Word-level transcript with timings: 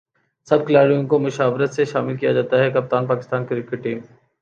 سب 0.47 0.65
کھلاڑیوں 0.65 1.03
کومشاورت 1.07 1.71
سےشامل 1.73 2.17
کیاجاتاہےکپتان 2.17 3.05
پاکستان 3.07 3.45
کرکٹ 3.45 3.83
ٹیم 3.83 3.99